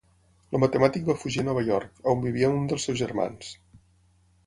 El 0.57 0.63
matemàtic 0.63 1.05
va 1.09 1.17
fugir 1.25 1.45
a 1.45 1.47
Nova 1.51 1.65
York, 1.69 1.93
on 2.15 2.25
vivia 2.27 2.53
un 2.57 2.69
dels 2.73 2.89
seus 2.91 3.01
germans. 3.07 3.57